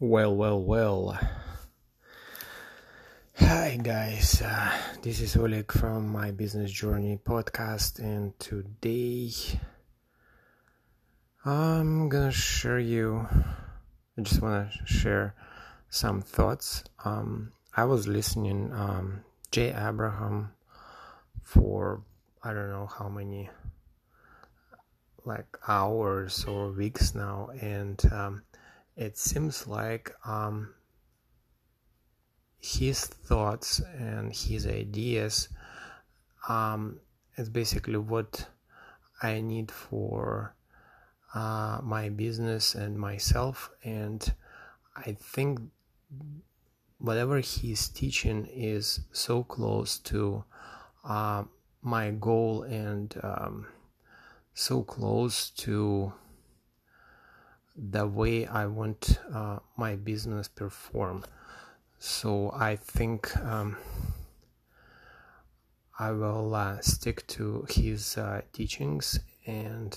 [0.00, 1.16] Well, well, well.
[3.36, 4.42] Hi, guys.
[4.42, 9.30] Uh, this is Oleg from my Business Journey podcast, and today
[11.44, 13.28] I'm gonna share you.
[14.18, 15.36] I just wanna share
[15.90, 16.82] some thoughts.
[17.04, 19.22] Um, I was listening um,
[19.52, 20.54] Jay Abraham
[21.40, 22.02] for
[22.42, 23.48] I don't know how many
[25.24, 28.42] like hours or weeks now, and um,
[28.96, 30.74] it seems like um,
[32.60, 35.48] his thoughts and his ideas
[36.48, 37.00] um,
[37.36, 38.46] is basically what
[39.22, 40.54] I need for
[41.34, 43.70] uh, my business and myself.
[43.82, 44.32] And
[44.96, 45.60] I think
[46.98, 50.44] whatever he's teaching is so close to
[51.04, 51.44] uh,
[51.82, 53.66] my goal and um,
[54.54, 56.12] so close to
[57.76, 61.24] the way I want uh, my business perform.
[61.98, 63.76] So I think um,
[65.98, 69.94] I will uh, stick to his uh, teachings and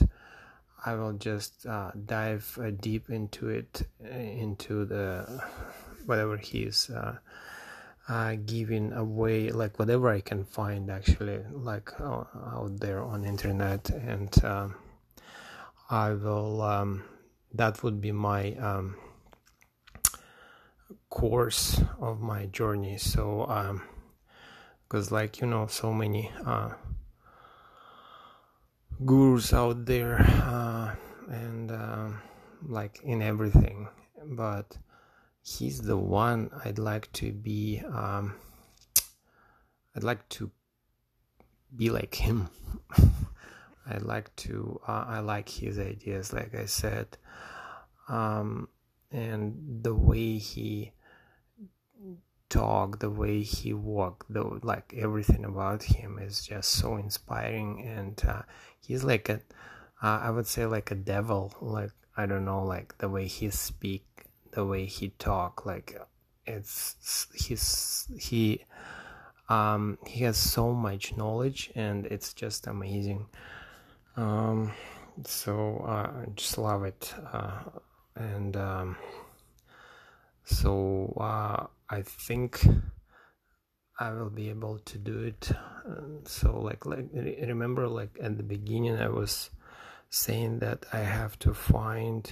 [0.85, 5.43] I will just uh, dive uh, deep into it, uh, into the
[6.05, 6.89] whatever he's
[8.45, 14.75] giving away, like whatever I can find actually, like out there on internet, and um,
[15.89, 16.61] I will.
[16.61, 17.03] Um,
[17.53, 18.95] that would be my um,
[21.09, 22.97] course of my journey.
[22.97, 23.45] So
[24.87, 26.71] because um, like you know so many uh,
[29.05, 30.95] gurus out there uh,
[31.29, 32.09] and uh,
[32.67, 33.87] like in everything.
[34.25, 34.77] But
[35.47, 38.35] he's the one i'd like to be um,
[39.95, 40.51] i'd like to
[41.75, 42.49] be like him
[43.89, 47.17] I like to uh, I like his ideas like I said.
[48.09, 48.69] Um,
[49.11, 50.91] and the way he
[52.49, 57.85] talk the way he walk the like everything about him is just so inspiring.
[57.85, 58.41] And uh,
[58.79, 59.41] he's like a
[60.01, 61.53] uh, I would say like a devil.
[61.61, 64.05] Like I don't know like the way he speak
[64.51, 65.99] the way he talk like
[66.45, 68.65] it's he's he
[69.49, 73.27] um he has so much knowledge and it's just amazing
[74.17, 74.73] um,
[75.25, 77.59] so uh, I just love it, uh,
[78.15, 78.97] and um,
[80.43, 82.65] so uh, I think
[83.99, 85.51] I will be able to do it.
[86.25, 89.49] so like like remember like at the beginning I was
[90.09, 92.27] saying that I have to find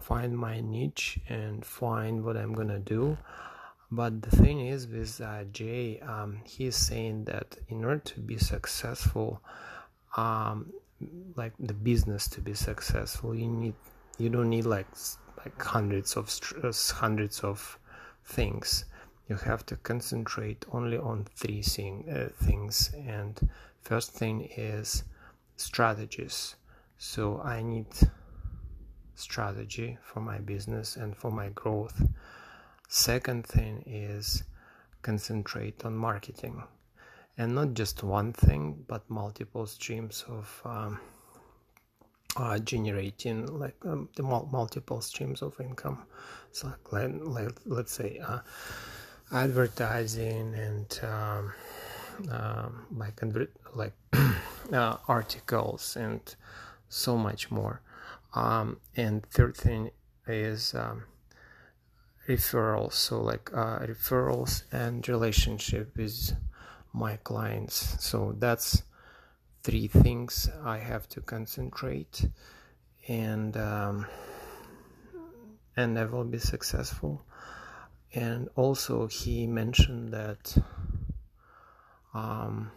[0.00, 3.18] find my niche and find what I'm gonna do.
[3.90, 8.38] But the thing is with uh, Jay, um, he's saying that in order to be
[8.38, 9.42] successful,
[10.16, 10.72] um,
[11.36, 13.34] like the business to be successful.
[13.34, 13.74] You need
[14.18, 14.88] you don't need like
[15.38, 16.30] like hundreds of
[16.62, 17.78] uh, hundreds of
[18.24, 18.84] things.
[19.28, 22.90] You have to concentrate only on three thing, uh, things.
[23.06, 23.48] And
[23.80, 25.04] first thing is
[25.56, 26.56] strategies.
[26.98, 27.86] So i need
[29.14, 32.02] strategy for my business and for my growth.
[32.88, 34.42] Second thing is
[35.02, 36.62] concentrate on marketing
[37.40, 41.00] and not just one thing but multiple streams of um,
[42.36, 46.04] uh, generating like um, the mul- multiple streams of income.
[46.52, 48.40] So like, like let's say uh,
[49.32, 51.54] advertising and um,
[52.30, 53.18] um like
[53.74, 53.94] like
[54.72, 56.20] uh, articles and
[56.90, 57.80] so much more.
[58.34, 59.92] Um, and third thing
[60.26, 61.04] is um,
[62.28, 62.92] referrals.
[62.92, 66.34] So like uh, referrals and relationship is
[66.92, 67.96] my clients.
[68.04, 68.82] So that's
[69.62, 72.26] three things i have to concentrate
[73.08, 74.06] and um,
[75.76, 77.22] and i will be successful.
[78.12, 80.56] And also he mentioned that
[82.12, 82.72] um,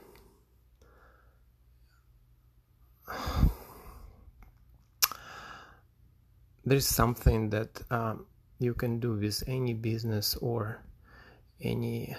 [6.63, 8.27] there's something that um,
[8.59, 10.83] you can do with any business or
[11.59, 12.15] any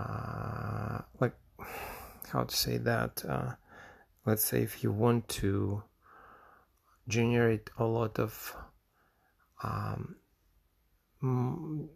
[0.00, 1.34] uh, like
[2.32, 3.52] how to say that uh,
[4.26, 5.82] let's say if you want to
[7.08, 8.54] generate a lot of
[9.62, 10.14] um,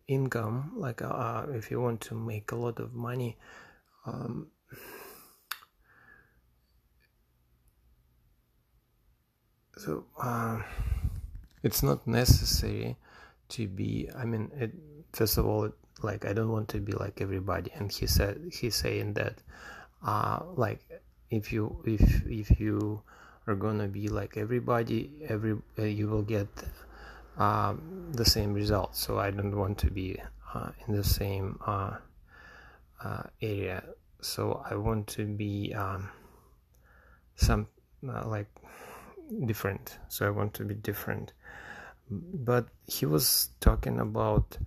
[0.06, 3.38] income like uh, uh, if you want to make a lot of money
[4.06, 4.48] um,
[9.76, 10.60] so uh,
[11.62, 12.96] it's not necessary
[13.48, 14.72] to be i mean it,
[15.12, 15.70] first of all
[16.02, 19.34] like i don't want to be like everybody and he said he's saying that
[20.04, 20.80] uh like
[21.30, 23.00] if you if if you
[23.46, 26.48] are gonna be like everybody every uh, you will get
[27.38, 28.94] um, the same result.
[28.96, 30.20] So I don't want to be
[30.52, 31.96] uh, in the same uh,
[33.02, 33.82] uh, area.
[34.20, 36.08] So I want to be um,
[37.36, 37.66] some
[38.08, 38.48] uh, like
[39.46, 39.98] different.
[40.08, 41.32] So I want to be different.
[42.10, 44.58] But he was talking about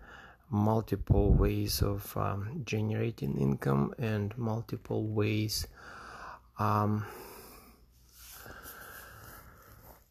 [0.49, 5.67] multiple ways of um, generating income and multiple ways
[6.57, 7.05] um,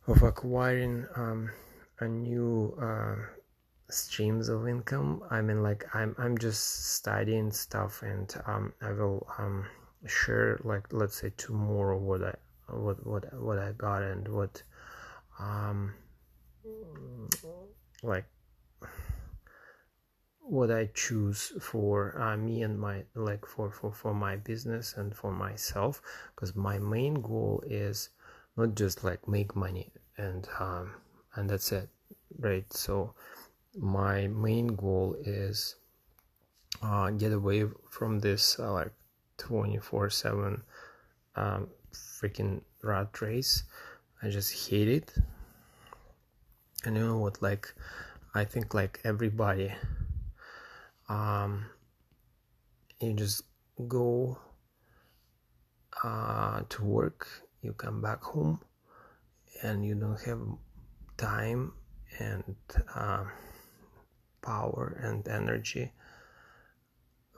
[0.06, 1.50] of acquiring um,
[2.00, 3.17] a new uh,
[3.90, 5.22] streams of income.
[5.31, 9.67] I mean, like I'm I'm just studying stuff, and um, I will um,
[10.06, 12.34] share like let's say tomorrow what I
[12.69, 14.62] what what what I got and what
[18.02, 18.26] like
[20.40, 25.14] what I choose for uh, me and my like for, for for my business and
[25.14, 26.00] for myself.
[26.34, 28.10] Because my main goal is
[28.56, 30.94] not just like make money and um
[31.34, 31.88] and that's it
[32.38, 32.70] right?
[32.72, 33.14] So
[33.76, 35.76] my main goal is
[36.82, 38.92] uh get away from this uh, like
[39.38, 40.62] 24 7
[41.34, 43.64] um freaking rat race.
[44.22, 45.12] I just hate it
[46.90, 47.74] know what like
[48.34, 49.72] i think like everybody
[51.08, 51.66] um,
[53.00, 53.42] you just
[53.86, 54.38] go
[56.02, 57.28] uh, to work
[57.62, 58.60] you come back home
[59.62, 60.40] and you don't have
[61.16, 61.72] time
[62.18, 62.56] and
[62.94, 63.24] uh,
[64.42, 65.92] power and energy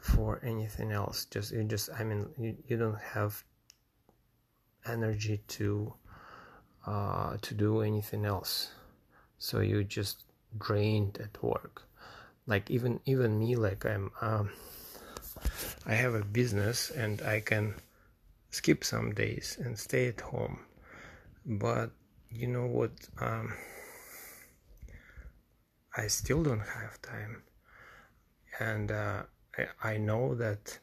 [0.00, 1.26] for anything else.
[1.26, 3.42] Just you just i mean you, you don't have
[4.86, 5.92] energy to
[6.86, 8.70] uh, to do anything else
[9.38, 10.24] so you just
[10.58, 11.84] drained at work.
[12.46, 14.50] Like even even me like i'm um,
[15.86, 17.74] i have a business and i can
[18.50, 20.58] skip some days and stay at home.
[21.44, 21.90] But
[22.30, 23.54] you know what um,
[25.96, 27.42] i still don't have time.
[28.60, 29.22] And uh,
[29.56, 30.76] I, I, know that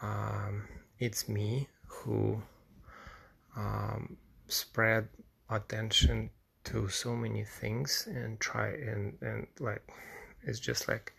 [0.00, 0.66] um,
[0.98, 2.40] it's me who
[3.56, 4.16] um,
[4.48, 5.08] spread
[5.50, 6.30] attention
[6.64, 9.82] to so many things and try and and like
[10.42, 11.12] it's just like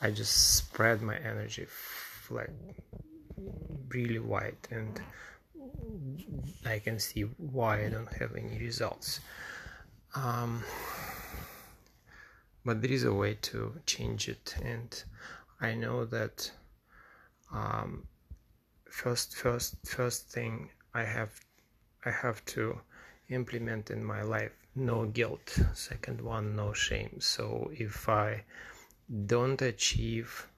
[0.00, 1.66] I just spread my energy
[2.30, 2.50] like
[3.88, 5.00] really wide and
[6.66, 9.20] I can see why I don't have any results.
[10.14, 10.62] Um,
[12.64, 15.04] but there is a way to change it, and
[15.60, 16.50] I know that
[17.52, 18.06] um,
[18.90, 21.32] first, first, first thing I have,
[22.04, 22.80] I have to
[23.28, 25.58] implement in my life no guilt.
[25.74, 27.20] Second one no shame.
[27.20, 28.44] So if i
[29.26, 30.48] don't achieve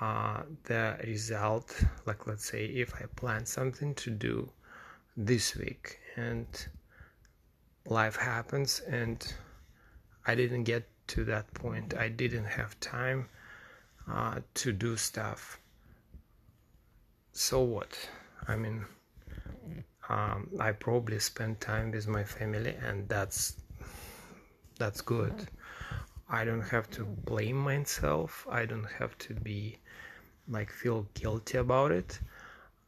[0.00, 4.48] uh, the result like let's say if i plan something to do
[5.18, 6.68] this week and
[7.84, 9.34] life happens and
[10.26, 13.28] i didn't get to that point i didn't have time
[14.10, 15.60] uh, to do stuff
[17.32, 17.96] so what?
[18.48, 18.84] I mean
[20.10, 23.54] um, I probably spend time with my family, and that's
[24.76, 25.48] that's good.
[26.28, 28.46] I don't have to blame myself.
[28.50, 29.78] I don't have to be
[30.48, 32.18] like feel guilty about it.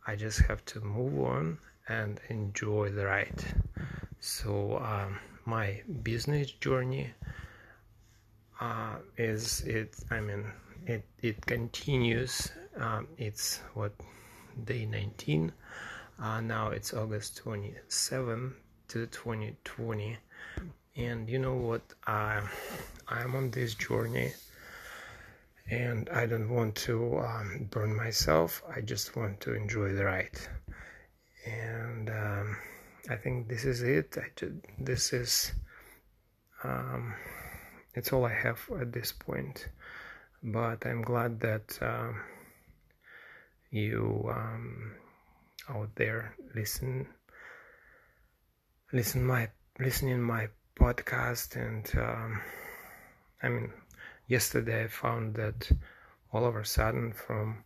[0.06, 1.58] I just have to move on
[1.88, 3.44] and enjoy the ride.
[4.18, 7.12] So um, my business journey
[8.60, 9.94] uh, is it.
[10.10, 10.44] I mean,
[10.86, 12.50] it it continues.
[12.76, 13.92] Um, it's what
[14.64, 15.52] day 19
[16.22, 18.54] uh, now it's August 27
[18.88, 20.16] to 2020
[20.96, 21.82] and you know what?
[22.06, 24.32] I'm on this journey
[25.70, 28.62] and I don't want to um, burn myself.
[28.74, 30.38] I just want to enjoy the ride.
[31.46, 32.56] And um,
[33.10, 34.16] I think this is it.
[34.36, 35.52] Just, this is
[36.62, 37.14] um,
[37.94, 39.68] it's all I have at this point.
[40.42, 42.20] But I'm glad that um,
[43.70, 44.92] you um,
[45.68, 47.06] out there listen
[48.92, 51.56] listen my listening my podcast.
[51.56, 52.40] And um,
[53.42, 53.72] i mean
[54.26, 55.70] yesterday i found that
[56.32, 57.64] all of a sudden from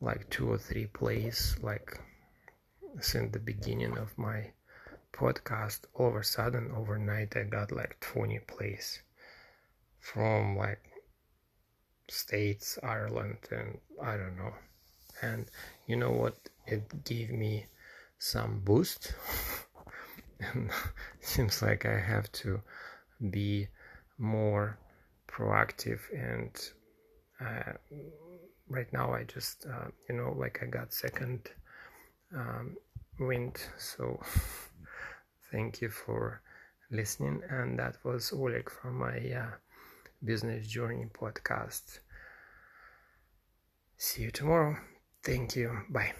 [0.00, 1.98] like two or three plays like
[3.00, 4.52] since the beginning of my
[5.12, 9.00] podcast all of a sudden overnight i got like 20 plays
[10.00, 10.82] from like
[12.08, 14.52] states ireland and i don't know
[15.22, 15.50] and
[15.86, 17.66] you know what it gave me
[18.18, 19.14] some boost
[20.40, 20.70] and
[21.20, 22.60] seems like i have to
[23.30, 23.66] be
[24.18, 24.78] more
[25.28, 26.70] proactive and
[27.40, 27.72] uh,
[28.68, 31.40] right now i just uh, you know like i got second
[32.34, 32.76] um,
[33.18, 34.20] wind so
[35.52, 36.40] thank you for
[36.90, 37.42] listening.
[37.50, 39.50] And that was Oleg from my uh,
[40.24, 42.00] Business Journey podcast.
[43.96, 44.76] See you tomorrow.
[45.24, 45.78] Thank you.
[45.88, 46.12] Bye.